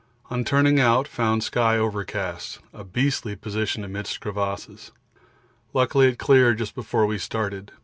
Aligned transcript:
On 0.31 0.43
turning 0.43 0.79
out 0.79 1.07
found 1.07 1.43
sky 1.43 1.77
overcast; 1.77 2.57
a 2.73 2.83
beastly 2.83 3.35
position 3.35 3.83
amidst 3.83 4.19
crevasses. 4.19 4.91
Luckily 5.75 6.07
it 6.07 6.17
cleared 6.17 6.57
just 6.57 6.73
before 6.73 7.05
we 7.05 7.19
started. 7.19 7.71